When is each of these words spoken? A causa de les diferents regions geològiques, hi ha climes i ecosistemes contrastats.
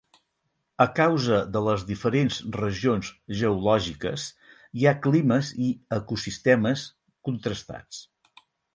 A 0.85 0.85
causa 0.99 1.37
de 1.57 1.61
les 1.65 1.83
diferents 1.89 2.39
regions 2.55 3.11
geològiques, 3.43 4.27
hi 4.81 4.89
ha 4.93 4.97
climes 5.07 5.55
i 5.69 5.73
ecosistemes 6.03 6.91
contrastats. 7.31 8.05